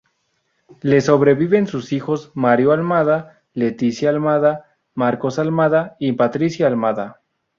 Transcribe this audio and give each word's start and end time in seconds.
Le 0.81 0.99
sobreviven 0.99 1.67
sus 1.67 1.93
hijos 1.93 2.31
Mario 2.33 2.71
Almada, 2.71 3.43
Leticia 3.53 4.09
Almada, 4.09 4.79
Marcos 4.95 5.37
Almada 5.37 5.95
y 5.99 6.13
Patricia 6.13 6.65
Almada. 6.65 7.21